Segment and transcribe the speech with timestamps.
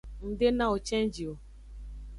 [0.25, 1.33] Ng de nawo cenji o.